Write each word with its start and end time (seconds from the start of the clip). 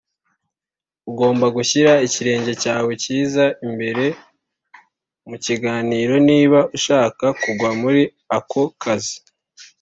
ugomba 1.09 1.45
gushyira 1.57 1.91
ikirenge 2.07 2.51
cyawe 2.61 2.91
cyiza 3.03 3.45
imbere 3.67 4.05
mukiganiro 5.29 6.15
niba 6.29 6.59
ushaka 6.75 7.25
kugwa 7.41 7.69
muri 7.81 8.01
ako 8.37 8.61
kazi. 8.83 9.17